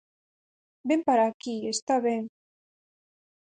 [0.87, 2.23] Vén para aquí, está ben.